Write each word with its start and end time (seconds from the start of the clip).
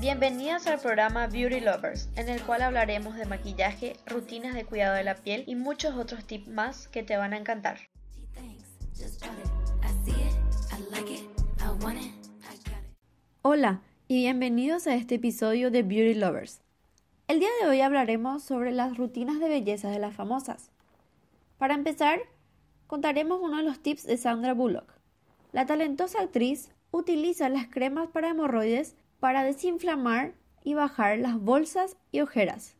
Bienvenidos 0.00 0.68
al 0.68 0.78
programa 0.78 1.26
Beauty 1.26 1.58
Lovers, 1.58 2.08
en 2.14 2.28
el 2.28 2.40
cual 2.42 2.62
hablaremos 2.62 3.16
de 3.16 3.26
maquillaje, 3.26 3.96
rutinas 4.06 4.54
de 4.54 4.64
cuidado 4.64 4.94
de 4.94 5.02
la 5.02 5.16
piel 5.16 5.42
y 5.48 5.56
muchos 5.56 5.96
otros 5.96 6.24
tips 6.24 6.46
más 6.46 6.86
que 6.86 7.02
te 7.02 7.16
van 7.16 7.32
a 7.32 7.36
encantar. 7.36 7.78
Hola 13.42 13.82
y 14.06 14.18
bienvenidos 14.18 14.86
a 14.86 14.94
este 14.94 15.16
episodio 15.16 15.72
de 15.72 15.82
Beauty 15.82 16.14
Lovers. 16.14 16.60
El 17.28 17.40
día 17.40 17.50
de 17.60 17.68
hoy 17.68 17.82
hablaremos 17.82 18.42
sobre 18.42 18.72
las 18.72 18.96
rutinas 18.96 19.38
de 19.38 19.50
belleza 19.50 19.90
de 19.90 19.98
las 19.98 20.14
famosas. 20.14 20.70
Para 21.58 21.74
empezar, 21.74 22.20
contaremos 22.86 23.42
uno 23.42 23.58
de 23.58 23.64
los 23.64 23.80
tips 23.80 24.06
de 24.06 24.16
Sandra 24.16 24.54
Bullock. 24.54 24.94
La 25.52 25.66
talentosa 25.66 26.22
actriz 26.22 26.70
utiliza 26.90 27.50
las 27.50 27.66
cremas 27.68 28.08
para 28.08 28.30
hemorroides 28.30 28.96
para 29.20 29.44
desinflamar 29.44 30.32
y 30.64 30.72
bajar 30.72 31.18
las 31.18 31.38
bolsas 31.38 31.98
y 32.12 32.22
ojeras. 32.22 32.76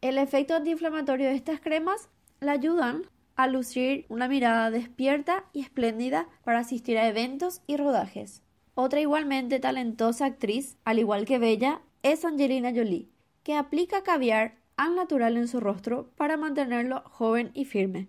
El 0.00 0.16
efecto 0.16 0.54
antiinflamatorio 0.54 1.26
de 1.26 1.34
estas 1.34 1.60
cremas 1.60 2.08
la 2.40 2.52
ayudan 2.52 3.02
a 3.36 3.48
lucir 3.48 4.06
una 4.08 4.28
mirada 4.28 4.70
despierta 4.70 5.44
y 5.52 5.60
espléndida 5.60 6.26
para 6.42 6.60
asistir 6.60 6.96
a 6.96 7.06
eventos 7.06 7.60
y 7.66 7.76
rodajes. 7.76 8.42
Otra 8.74 9.02
igualmente 9.02 9.60
talentosa 9.60 10.24
actriz, 10.24 10.78
al 10.86 11.00
igual 11.00 11.26
que 11.26 11.38
Bella, 11.38 11.82
es 12.02 12.24
Angelina 12.24 12.70
Jolie, 12.70 13.10
que 13.44 13.54
aplica 13.54 14.02
caviar 14.02 14.56
al 14.76 14.96
natural 14.96 15.36
en 15.36 15.46
su 15.46 15.60
rostro 15.60 16.10
para 16.16 16.36
mantenerlo 16.36 17.02
joven 17.04 17.52
y 17.54 17.64
firme. 17.66 18.08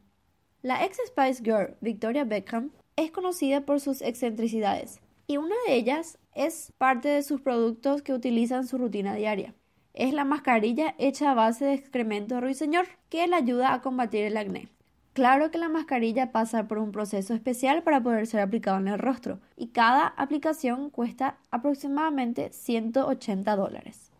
La 0.64 0.84
ex 0.84 0.98
Spice 1.06 1.44
Girl 1.44 1.78
Victoria 1.82 2.24
Beckham 2.24 2.72
es 2.96 3.12
conocida 3.12 3.62
por 3.62 3.80
sus 3.80 4.02
excentricidades, 4.02 5.00
y 5.28 5.38
una 5.38 5.56
de 5.68 5.76
ellas 5.76 6.18
es 6.34 6.74
parte 6.78 7.10
de 7.10 7.22
sus 7.22 7.42
productos 7.42 8.02
que 8.02 8.14
utiliza 8.14 8.56
en 8.58 8.68
su 8.68 8.78
rutina 8.78 9.14
diaria. 9.14 9.54
Es 9.94 10.14
la 10.14 10.26
mascarilla 10.26 10.96
hecha 10.98 11.32
a 11.32 11.36
base 11.36 11.66
de 11.66 11.74
excremento 11.74 12.36
de 12.36 12.42
ruiseñor 12.42 12.88
que 13.10 13.28
le 13.28 13.36
ayuda 13.36 13.74
a 13.74 13.82
combatir 13.82 14.24
el 14.26 14.38
acné. 14.38 14.70
Claro 15.14 15.50
que 15.50 15.58
la 15.58 15.70
mascarilla 15.70 16.34
pasa 16.34 16.68
por 16.68 16.78
un 16.78 16.92
proceso 16.92 17.34
especial 17.34 17.84
para 17.84 18.04
poder 18.04 18.28
ser 18.28 18.42
aplicado 18.42 18.78
en 18.78 18.90
el 18.90 19.00
rostro 19.00 19.40
y 19.56 19.68
cada 19.68 20.08
aplicación 20.08 20.90
cuesta 20.90 21.38
aproximadamente 21.52 22.52
180 22.52 23.56
dólares. 23.56 24.12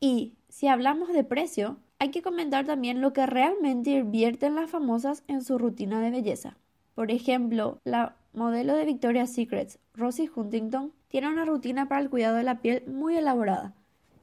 Y 0.00 0.34
si 0.50 0.66
hablamos 0.66 1.12
de 1.12 1.24
precio, 1.24 1.78
hay 2.00 2.10
que 2.10 2.22
comentar 2.22 2.66
también 2.66 3.00
lo 3.00 3.12
que 3.12 3.24
realmente 3.24 3.90
invierten 3.90 4.56
las 4.56 4.68
famosas 4.68 5.22
en 5.28 5.42
su 5.42 5.58
rutina 5.58 6.00
de 6.00 6.10
belleza. 6.10 6.56
Por 6.94 7.10
ejemplo, 7.12 7.78
la 7.84 8.16
modelo 8.32 8.74
de 8.74 8.84
Victoria's 8.84 9.32
Secret, 9.32 9.78
Rosie 9.94 10.30
Huntington, 10.34 10.92
tiene 11.08 11.28
una 11.28 11.44
rutina 11.44 11.88
para 11.88 12.00
el 12.00 12.10
cuidado 12.10 12.36
de 12.36 12.42
la 12.42 12.60
piel 12.60 12.84
muy 12.88 13.16
elaborada. 13.16 13.74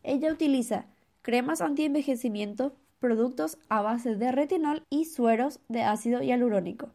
Ella 0.03 0.31
utiliza 0.31 0.85
cremas 1.21 1.61
anti-envejecimiento, 1.61 2.73
productos 2.99 3.57
a 3.69 3.81
base 3.81 4.15
de 4.15 4.31
retinol 4.31 4.83
y 4.89 5.05
sueros 5.05 5.61
de 5.69 5.83
ácido 5.83 6.21
hialurónico. 6.21 6.89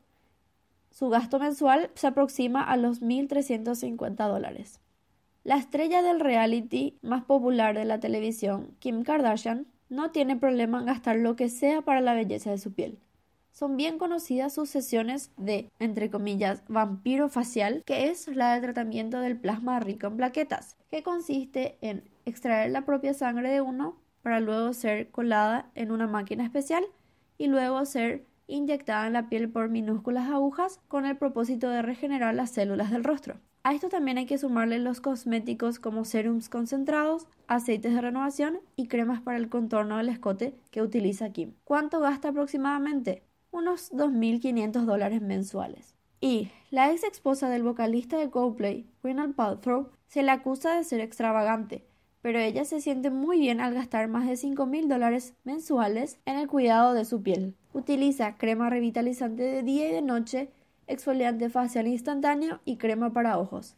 Su 0.90 1.08
gasto 1.08 1.38
mensual 1.38 1.90
se 1.94 2.06
aproxima 2.06 2.62
a 2.62 2.76
los 2.76 3.00
1.350 3.00 4.28
dólares. 4.28 4.81
La 5.44 5.56
estrella 5.56 6.02
del 6.02 6.20
reality 6.20 6.98
más 7.02 7.24
popular 7.24 7.76
de 7.76 7.84
la 7.84 8.00
televisión, 8.00 8.76
Kim 8.78 9.02
Kardashian, 9.02 9.66
no 9.88 10.10
tiene 10.10 10.36
problema 10.36 10.80
en 10.80 10.86
gastar 10.86 11.16
lo 11.16 11.36
que 11.36 11.48
sea 11.48 11.82
para 11.82 12.00
la 12.00 12.14
belleza 12.14 12.50
de 12.50 12.58
su 12.58 12.72
piel 12.72 12.98
son 13.52 13.76
bien 13.76 13.98
conocidas 13.98 14.54
sus 14.54 14.70
sesiones 14.70 15.30
de, 15.36 15.70
entre 15.78 16.10
comillas, 16.10 16.62
vampiro 16.68 17.28
facial, 17.28 17.82
que 17.84 18.08
es 18.08 18.26
la 18.28 18.54
de 18.54 18.62
tratamiento 18.62 19.20
del 19.20 19.38
plasma 19.38 19.78
rico 19.78 20.06
en 20.06 20.16
plaquetas, 20.16 20.76
que 20.90 21.02
consiste 21.02 21.76
en 21.82 22.02
extraer 22.24 22.70
la 22.70 22.84
propia 22.84 23.14
sangre 23.14 23.50
de 23.50 23.60
uno 23.60 23.96
para 24.22 24.40
luego 24.40 24.72
ser 24.72 25.10
colada 25.10 25.70
en 25.74 25.92
una 25.92 26.06
máquina 26.06 26.44
especial 26.44 26.84
y 27.38 27.46
luego 27.46 27.84
ser 27.84 28.24
inyectada 28.46 29.06
en 29.06 29.12
la 29.12 29.28
piel 29.28 29.50
por 29.50 29.68
minúsculas 29.68 30.30
agujas 30.30 30.80
con 30.88 31.04
el 31.04 31.16
propósito 31.16 31.68
de 31.68 31.82
regenerar 31.82 32.34
las 32.34 32.50
células 32.50 32.90
del 32.90 33.04
rostro. 33.04 33.36
A 33.64 33.74
esto 33.74 33.88
también 33.88 34.18
hay 34.18 34.26
que 34.26 34.38
sumarle 34.38 34.78
los 34.78 35.00
cosméticos 35.00 35.78
como 35.78 36.04
serums 36.04 36.48
concentrados, 36.48 37.26
aceites 37.46 37.94
de 37.94 38.00
renovación 38.00 38.58
y 38.76 38.88
cremas 38.88 39.20
para 39.20 39.38
el 39.38 39.48
contorno 39.48 39.98
del 39.98 40.08
escote 40.08 40.54
que 40.70 40.82
utiliza 40.82 41.30
Kim. 41.30 41.54
¿Cuánto 41.64 42.00
gasta 42.00 42.28
aproximadamente? 42.28 43.22
unos 43.52 43.92
2.500 43.92 44.84
dólares 44.84 45.22
mensuales. 45.22 45.94
Y 46.20 46.48
la 46.70 46.90
ex 46.90 47.04
esposa 47.04 47.48
del 47.48 47.62
vocalista 47.62 48.16
de 48.16 48.30
Coldplay, 48.30 48.86
Gwyneth 49.02 49.34
Paltrow, 49.34 49.90
se 50.08 50.22
le 50.22 50.30
acusa 50.30 50.74
de 50.74 50.84
ser 50.84 51.00
extravagante, 51.00 51.84
pero 52.22 52.38
ella 52.38 52.64
se 52.64 52.80
siente 52.80 53.10
muy 53.10 53.38
bien 53.38 53.60
al 53.60 53.74
gastar 53.74 54.08
más 54.08 54.26
de 54.26 54.34
5.000 54.34 54.88
dólares 54.88 55.34
mensuales 55.44 56.18
en 56.24 56.38
el 56.38 56.48
cuidado 56.48 56.94
de 56.94 57.04
su 57.04 57.22
piel. 57.22 57.54
Utiliza 57.72 58.36
crema 58.36 58.70
revitalizante 58.70 59.42
de 59.42 59.62
día 59.62 59.88
y 59.88 59.92
de 59.92 60.02
noche, 60.02 60.50
exfoliante 60.92 61.50
facial 61.50 61.86
instantáneo 61.88 62.60
y 62.64 62.76
crema 62.76 63.12
para 63.12 63.38
ojos. 63.38 63.76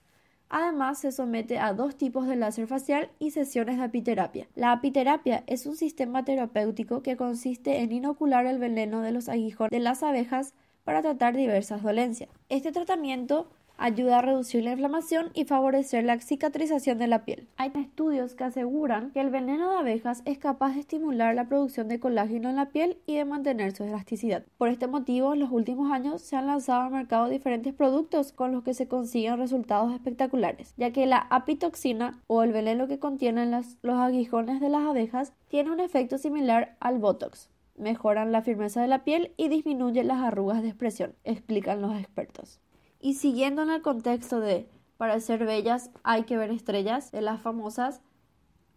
Además, 0.48 0.98
se 0.98 1.10
somete 1.10 1.58
a 1.58 1.72
dos 1.72 1.96
tipos 1.96 2.28
de 2.28 2.36
láser 2.36 2.66
facial 2.66 3.10
y 3.18 3.30
sesiones 3.30 3.78
de 3.78 3.84
apiterapia. 3.84 4.46
La 4.54 4.72
apiterapia 4.72 5.42
es 5.46 5.66
un 5.66 5.74
sistema 5.74 6.24
terapéutico 6.24 7.02
que 7.02 7.16
consiste 7.16 7.80
en 7.80 7.92
inocular 7.92 8.46
el 8.46 8.58
veneno 8.58 9.00
de 9.00 9.12
los 9.12 9.28
aguijones 9.28 9.70
de 9.70 9.80
las 9.80 10.02
abejas 10.02 10.54
para 10.84 11.02
tratar 11.02 11.34
diversas 11.34 11.82
dolencias. 11.82 12.30
Este 12.50 12.70
tratamiento 12.70 13.50
ayuda 13.76 14.18
a 14.18 14.22
reducir 14.22 14.64
la 14.64 14.72
inflamación 14.72 15.30
y 15.34 15.44
favorecer 15.44 16.04
la 16.04 16.18
cicatrización 16.20 16.98
de 16.98 17.06
la 17.06 17.24
piel. 17.24 17.48
Hay 17.56 17.72
estudios 17.74 18.34
que 18.34 18.44
aseguran 18.44 19.10
que 19.10 19.20
el 19.20 19.30
veneno 19.30 19.70
de 19.70 19.76
abejas 19.78 20.22
es 20.24 20.38
capaz 20.38 20.74
de 20.74 20.80
estimular 20.80 21.34
la 21.34 21.48
producción 21.48 21.88
de 21.88 22.00
colágeno 22.00 22.48
en 22.48 22.56
la 22.56 22.70
piel 22.70 22.98
y 23.06 23.16
de 23.16 23.24
mantener 23.24 23.74
su 23.74 23.84
elasticidad. 23.84 24.44
Por 24.58 24.68
este 24.68 24.86
motivo, 24.86 25.34
en 25.34 25.40
los 25.40 25.50
últimos 25.50 25.90
años 25.92 26.22
se 26.22 26.36
han 26.36 26.46
lanzado 26.46 26.82
al 26.82 26.92
mercado 26.92 27.28
diferentes 27.28 27.74
productos 27.74 28.32
con 28.32 28.52
los 28.52 28.62
que 28.64 28.74
se 28.74 28.88
consiguen 28.88 29.38
resultados 29.38 29.92
espectaculares, 29.92 30.74
ya 30.76 30.92
que 30.92 31.06
la 31.06 31.26
apitoxina 31.30 32.20
o 32.26 32.42
el 32.42 32.52
veneno 32.52 32.88
que 32.88 32.98
contienen 32.98 33.50
los 33.50 33.96
aguijones 33.96 34.60
de 34.60 34.68
las 34.68 34.82
abejas 34.82 35.32
tiene 35.48 35.70
un 35.70 35.80
efecto 35.80 36.18
similar 36.18 36.76
al 36.80 36.98
Botox 36.98 37.50
mejoran 37.76 38.32
la 38.32 38.42
firmeza 38.42 38.80
de 38.80 38.88
la 38.88 39.04
piel 39.04 39.32
y 39.36 39.48
disminuyen 39.48 40.08
las 40.08 40.22
arrugas 40.22 40.62
de 40.62 40.68
expresión, 40.68 41.14
explican 41.24 41.82
los 41.82 41.98
expertos. 41.98 42.60
Y 43.04 43.12
siguiendo 43.12 43.60
en 43.60 43.68
el 43.68 43.82
contexto 43.82 44.40
de 44.40 44.66
para 44.96 45.20
ser 45.20 45.44
bellas 45.44 45.90
hay 46.04 46.22
que 46.22 46.38
ver 46.38 46.50
estrellas 46.50 47.12
de 47.12 47.20
las 47.20 47.38
famosas, 47.38 48.00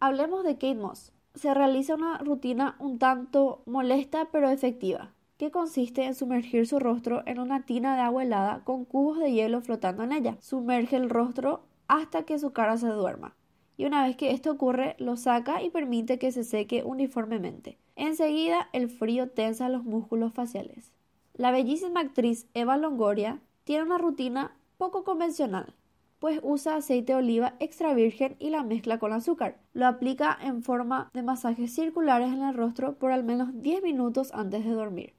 hablemos 0.00 0.44
de 0.44 0.56
Kate 0.56 0.74
Moss. 0.74 1.14
Se 1.34 1.54
realiza 1.54 1.94
una 1.94 2.18
rutina 2.18 2.76
un 2.78 2.98
tanto 2.98 3.62
molesta 3.64 4.28
pero 4.30 4.50
efectiva, 4.50 5.14
que 5.38 5.50
consiste 5.50 6.04
en 6.04 6.14
sumergir 6.14 6.66
su 6.66 6.78
rostro 6.78 7.22
en 7.24 7.38
una 7.40 7.64
tina 7.64 7.96
de 7.96 8.02
agua 8.02 8.22
helada 8.22 8.64
con 8.64 8.84
cubos 8.84 9.18
de 9.18 9.32
hielo 9.32 9.62
flotando 9.62 10.02
en 10.02 10.12
ella. 10.12 10.36
Sumerge 10.40 10.96
el 10.96 11.08
rostro 11.08 11.62
hasta 11.86 12.24
que 12.24 12.38
su 12.38 12.52
cara 12.52 12.76
se 12.76 12.88
duerma. 12.88 13.34
Y 13.78 13.86
una 13.86 14.04
vez 14.04 14.14
que 14.16 14.32
esto 14.32 14.50
ocurre, 14.50 14.94
lo 14.98 15.16
saca 15.16 15.62
y 15.62 15.70
permite 15.70 16.18
que 16.18 16.32
se 16.32 16.44
seque 16.44 16.82
uniformemente. 16.84 17.78
Enseguida, 17.96 18.68
el 18.74 18.90
frío 18.90 19.30
tensa 19.30 19.70
los 19.70 19.84
músculos 19.84 20.34
faciales. 20.34 20.92
La 21.32 21.50
bellísima 21.50 22.00
actriz 22.00 22.46
Eva 22.52 22.76
Longoria 22.76 23.40
tiene 23.68 23.84
una 23.84 23.98
rutina 23.98 24.56
poco 24.78 25.04
convencional, 25.04 25.74
pues 26.20 26.40
usa 26.42 26.76
aceite 26.76 27.12
de 27.12 27.18
oliva 27.18 27.52
extra 27.60 27.92
virgen 27.92 28.34
y 28.38 28.48
la 28.48 28.62
mezcla 28.62 28.98
con 28.98 29.12
azúcar. 29.12 29.58
Lo 29.74 29.86
aplica 29.86 30.38
en 30.40 30.62
forma 30.62 31.10
de 31.12 31.22
masajes 31.22 31.74
circulares 31.74 32.32
en 32.32 32.40
el 32.40 32.54
rostro 32.54 32.94
por 32.98 33.12
al 33.12 33.24
menos 33.24 33.50
10 33.52 33.82
minutos 33.82 34.32
antes 34.32 34.64
de 34.64 34.70
dormir. 34.70 35.12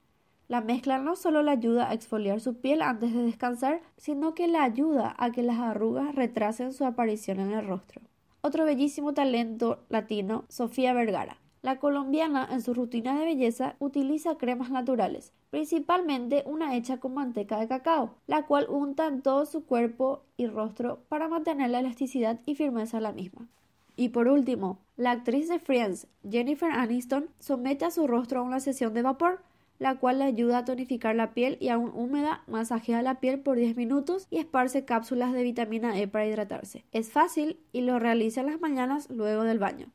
La 0.48 0.62
mezcla 0.62 0.98
no 0.98 1.14
solo 1.14 1.44
le 1.44 1.52
ayuda 1.52 1.88
a 1.88 1.94
exfoliar 1.94 2.40
su 2.40 2.60
piel 2.60 2.82
antes 2.82 3.14
de 3.14 3.22
descansar, 3.22 3.82
sino 3.96 4.34
que 4.34 4.48
le 4.48 4.58
ayuda 4.58 5.14
a 5.16 5.30
que 5.30 5.44
las 5.44 5.60
arrugas 5.60 6.12
retrasen 6.16 6.72
su 6.72 6.84
aparición 6.84 7.38
en 7.38 7.52
el 7.52 7.64
rostro. 7.64 8.02
Otro 8.40 8.64
bellísimo 8.64 9.14
talento 9.14 9.84
latino, 9.90 10.44
Sofía 10.48 10.92
Vergara. 10.92 11.36
La 11.62 11.78
colombiana 11.78 12.48
en 12.50 12.62
su 12.62 12.72
rutina 12.72 13.18
de 13.18 13.26
belleza 13.26 13.76
utiliza 13.80 14.38
cremas 14.38 14.70
naturales, 14.70 15.34
principalmente 15.50 16.42
una 16.46 16.74
hecha 16.74 16.96
con 16.96 17.12
manteca 17.12 17.60
de 17.60 17.68
cacao, 17.68 18.14
la 18.26 18.46
cual 18.46 18.66
unta 18.70 19.06
en 19.06 19.20
todo 19.20 19.44
su 19.44 19.66
cuerpo 19.66 20.22
y 20.38 20.46
rostro 20.46 21.00
para 21.10 21.28
mantener 21.28 21.68
la 21.68 21.80
elasticidad 21.80 22.40
y 22.46 22.54
firmeza 22.54 22.96
de 22.96 23.02
la 23.02 23.12
misma. 23.12 23.46
Y 23.94 24.08
por 24.08 24.28
último, 24.28 24.78
la 24.96 25.10
actriz 25.10 25.50
de 25.50 25.58
Friends, 25.58 26.06
Jennifer 26.26 26.70
Aniston, 26.72 27.28
somete 27.38 27.84
a 27.84 27.90
su 27.90 28.06
rostro 28.06 28.40
a 28.40 28.44
una 28.44 28.60
sesión 28.60 28.94
de 28.94 29.02
vapor, 29.02 29.42
la 29.78 29.96
cual 29.98 30.20
le 30.20 30.24
ayuda 30.24 30.58
a 30.58 30.64
tonificar 30.64 31.14
la 31.14 31.34
piel 31.34 31.58
y 31.60 31.68
aún 31.68 31.92
húmeda 31.94 32.42
masajea 32.46 33.02
la 33.02 33.20
piel 33.20 33.38
por 33.40 33.58
10 33.58 33.76
minutos 33.76 34.28
y 34.30 34.38
esparce 34.38 34.86
cápsulas 34.86 35.34
de 35.34 35.42
vitamina 35.42 35.98
E 35.98 36.08
para 36.08 36.26
hidratarse. 36.26 36.86
Es 36.92 37.10
fácil 37.10 37.58
y 37.72 37.82
lo 37.82 37.98
realiza 37.98 38.40
en 38.40 38.46
las 38.46 38.60
mañanas 38.62 39.10
luego 39.10 39.44
del 39.44 39.58
baño. 39.58 39.88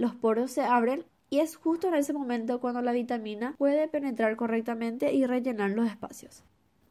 Los 0.00 0.14
poros 0.14 0.50
se 0.50 0.62
abren 0.62 1.04
y 1.28 1.40
es 1.40 1.56
justo 1.56 1.88
en 1.88 1.94
ese 1.94 2.14
momento 2.14 2.58
cuando 2.58 2.80
la 2.80 2.92
vitamina 2.92 3.54
puede 3.58 3.86
penetrar 3.86 4.34
correctamente 4.34 5.12
y 5.12 5.26
rellenar 5.26 5.72
los 5.72 5.88
espacios. 5.88 6.42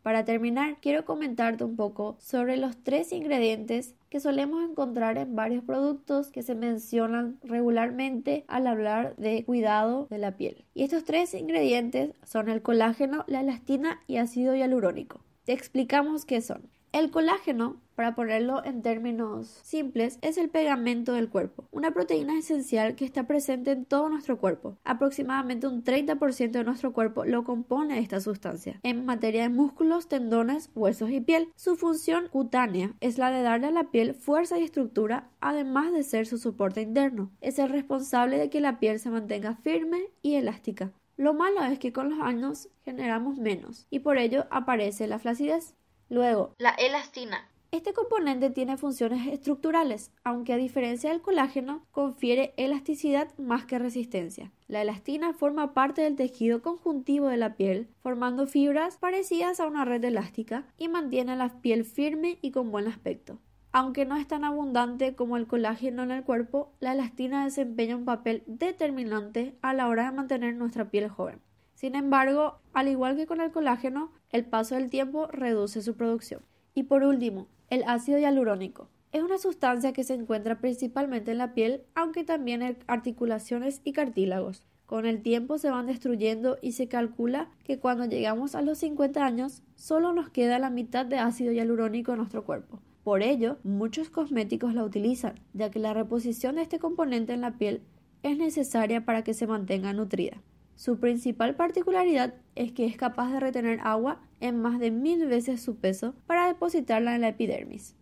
Para 0.03 0.25
terminar, 0.25 0.77
quiero 0.79 1.05
comentarte 1.05 1.63
un 1.63 1.75
poco 1.75 2.17
sobre 2.19 2.55
los 2.55 2.77
tres 2.83 3.11
ingredientes 3.11 3.95
que 4.11 4.19
solemos 4.19 4.63
encontrar 4.63 5.17
en 5.17 5.35
varios 5.35 5.63
productos 5.63 6.29
que 6.29 6.43
se 6.43 6.53
mencionan 6.53 7.39
regularmente 7.41 8.45
al 8.47 8.67
hablar 8.67 9.15
de 9.15 9.43
cuidado 9.43 10.05
de 10.11 10.19
la 10.19 10.37
piel. 10.37 10.65
Y 10.75 10.83
estos 10.83 11.03
tres 11.03 11.33
ingredientes 11.33 12.13
son 12.23 12.47
el 12.47 12.61
colágeno, 12.61 13.23
la 13.25 13.41
elastina 13.41 14.01
y 14.05 14.17
ácido 14.17 14.53
hialurónico. 14.53 15.21
Te 15.45 15.53
explicamos 15.53 16.25
qué 16.25 16.41
son. 16.41 16.69
El 16.91 17.11
colágeno, 17.11 17.79
para 17.93 18.15
ponerlo 18.15 18.65
en 18.65 18.81
términos 18.81 19.59
simples, 19.61 20.17
es 20.23 20.39
el 20.39 20.49
pegamento 20.49 21.13
del 21.13 21.29
cuerpo, 21.29 21.65
una 21.71 21.91
proteína 21.91 22.35
esencial 22.35 22.95
que 22.95 23.05
está 23.05 23.27
presente 23.27 23.71
en 23.71 23.85
todo 23.85 24.09
nuestro 24.09 24.39
cuerpo. 24.39 24.75
Aproximadamente 24.85 25.67
un 25.67 25.83
30% 25.83 26.49
de 26.49 26.63
nuestro 26.63 26.91
cuerpo 26.91 27.25
lo 27.25 27.43
compone 27.43 27.99
esta 27.99 28.19
sustancia. 28.19 28.79
En 28.81 29.05
materia 29.05 29.43
de 29.43 29.49
músculos, 29.49 30.07
tendones, 30.07 30.71
huesos 30.73 31.11
y 31.11 31.21
piel, 31.21 31.51
su 31.55 31.75
función 31.75 32.27
cutánea 32.27 32.95
es 33.01 33.19
la 33.19 33.29
de 33.29 33.43
darle 33.43 33.67
a 33.67 33.71
la 33.71 33.91
piel 33.91 34.15
fuerza 34.15 34.57
y 34.57 34.63
estructura, 34.63 35.29
además 35.41 35.93
de 35.93 36.01
ser 36.01 36.25
su 36.25 36.39
soporte 36.39 36.81
interno. 36.81 37.29
Es 37.39 37.59
el 37.59 37.69
responsable 37.69 38.39
de 38.39 38.49
que 38.49 38.61
la 38.61 38.79
piel 38.79 38.99
se 38.99 39.11
mantenga 39.11 39.57
firme 39.57 39.99
y 40.23 40.35
elástica. 40.35 40.91
Lo 41.17 41.35
malo 41.35 41.63
es 41.65 41.77
que 41.77 41.93
con 41.93 42.09
los 42.09 42.19
años 42.21 42.69
generamos 42.83 43.37
menos 43.37 43.85
y 43.91 43.99
por 43.99 44.17
ello 44.17 44.47
aparece 44.49 45.05
la 45.05 45.19
flacidez. 45.19 45.75
Luego, 46.09 46.55
la 46.57 46.71
elastina. 46.71 47.47
Este 47.71 47.93
componente 47.93 48.49
tiene 48.49 48.77
funciones 48.77 49.27
estructurales, 49.27 50.11
aunque 50.23 50.53
a 50.53 50.57
diferencia 50.57 51.11
del 51.11 51.21
colágeno, 51.21 51.85
confiere 51.91 52.55
elasticidad 52.57 53.27
más 53.37 53.65
que 53.65 53.77
resistencia. 53.77 54.51
La 54.67 54.81
elastina 54.81 55.33
forma 55.33 55.75
parte 55.75 56.01
del 56.01 56.15
tejido 56.15 56.63
conjuntivo 56.63 57.27
de 57.27 57.37
la 57.37 57.55
piel, 57.55 57.87
formando 58.01 58.47
fibras 58.47 58.97
parecidas 58.97 59.59
a 59.59 59.67
una 59.67 59.85
red 59.85 60.03
elástica 60.03 60.65
y 60.79 60.87
mantiene 60.87 61.35
la 61.35 61.61
piel 61.61 61.85
firme 61.85 62.39
y 62.41 62.49
con 62.49 62.71
buen 62.71 62.87
aspecto. 62.87 63.37
Aunque 63.71 64.05
no 64.05 64.17
es 64.17 64.27
tan 64.27 64.45
abundante 64.45 65.13
como 65.13 65.37
el 65.37 65.45
colágeno 65.45 66.01
en 66.01 66.09
el 66.09 66.23
cuerpo, 66.23 66.73
la 66.79 66.93
elastina 66.93 67.45
desempeña 67.45 67.95
un 67.95 68.05
papel 68.05 68.41
determinante 68.47 69.59
a 69.61 69.75
la 69.75 69.87
hora 69.87 70.05
de 70.05 70.17
mantener 70.17 70.55
nuestra 70.55 70.89
piel 70.89 71.07
joven. 71.07 71.39
Sin 71.79 71.95
embargo, 71.95 72.59
al 72.73 72.89
igual 72.89 73.15
que 73.15 73.25
con 73.25 73.39
el 73.39 73.53
colágeno, 73.53 74.11
el 74.31 74.43
paso 74.43 74.75
del 74.75 74.89
tiempo 74.89 75.27
reduce 75.27 75.81
su 75.81 75.95
producción. 75.95 76.41
Y 76.73 76.83
por 76.83 77.03
último, 77.03 77.47
el 77.69 77.85
ácido 77.87 78.19
hialurónico. 78.19 78.89
Es 79.13 79.23
una 79.23 79.37
sustancia 79.37 79.93
que 79.93 80.03
se 80.03 80.15
encuentra 80.15 80.59
principalmente 80.59 81.31
en 81.31 81.37
la 81.37 81.53
piel, 81.53 81.83
aunque 81.95 82.25
también 82.25 82.63
en 82.63 82.79
articulaciones 82.87 83.79
y 83.85 83.93
cartílagos. 83.93 84.65
Con 84.85 85.05
el 85.05 85.21
tiempo 85.21 85.57
se 85.57 85.69
van 85.69 85.85
destruyendo 85.85 86.57
y 86.61 86.73
se 86.73 86.89
calcula 86.89 87.49
que 87.63 87.79
cuando 87.79 88.03
llegamos 88.03 88.55
a 88.55 88.61
los 88.61 88.79
50 88.79 89.25
años 89.25 89.63
solo 89.75 90.11
nos 90.11 90.29
queda 90.29 90.59
la 90.59 90.69
mitad 90.69 91.05
de 91.05 91.19
ácido 91.19 91.53
hialurónico 91.53 92.11
en 92.11 92.17
nuestro 92.17 92.43
cuerpo. 92.43 92.81
Por 93.05 93.23
ello, 93.23 93.57
muchos 93.63 94.09
cosméticos 94.09 94.73
la 94.73 94.83
utilizan, 94.83 95.39
ya 95.53 95.71
que 95.71 95.79
la 95.79 95.93
reposición 95.93 96.55
de 96.55 96.63
este 96.63 96.77
componente 96.77 97.31
en 97.31 97.39
la 97.39 97.57
piel 97.57 97.83
es 98.21 98.37
necesaria 98.37 99.05
para 99.05 99.23
que 99.23 99.33
se 99.33 99.47
mantenga 99.47 99.93
nutrida. 99.93 100.41
Su 100.79 100.97
principal 100.97 101.55
particularidad 101.55 102.35
es 102.55 102.71
que 102.71 102.85
es 102.85 102.95
capaz 102.95 103.33
de 103.33 103.41
retener 103.41 103.81
agua 103.83 104.21
en 104.39 104.61
más 104.61 104.79
de 104.79 104.91
mil 104.91 105.27
veces 105.27 105.61
su 105.61 105.77
peso 105.77 106.15
para 106.25 106.47
depositarla 106.47 107.15
en 107.15 107.19
la 107.19 107.27
epidermis. 107.27 107.97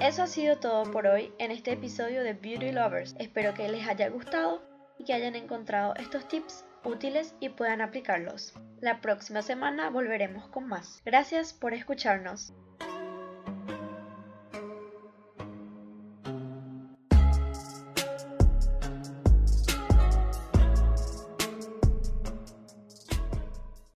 Eso 0.00 0.24
ha 0.24 0.26
sido 0.26 0.58
todo 0.58 0.90
por 0.90 1.06
hoy 1.06 1.32
en 1.38 1.52
este 1.52 1.70
episodio 1.70 2.24
de 2.24 2.32
Beauty 2.32 2.72
Lovers. 2.72 3.14
Espero 3.20 3.54
que 3.54 3.68
les 3.68 3.86
haya 3.86 4.08
gustado 4.08 4.64
y 4.98 5.04
que 5.04 5.12
hayan 5.12 5.36
encontrado 5.36 5.94
estos 5.94 6.26
tips 6.26 6.64
útiles 6.84 7.36
y 7.38 7.50
puedan 7.50 7.82
aplicarlos. 7.82 8.52
La 8.80 9.00
próxima 9.00 9.42
semana 9.42 9.90
volveremos 9.90 10.48
con 10.48 10.66
más. 10.66 11.00
Gracias 11.04 11.52
por 11.52 11.72
escucharnos. 11.72 12.52